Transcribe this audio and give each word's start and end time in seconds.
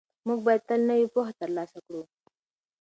موږ 0.27 0.39
باید 0.45 0.61
تل 0.69 0.81
نوې 0.89 1.07
پوهه 1.13 1.33
ترلاسه 1.41 1.77
کړو. 1.85 2.01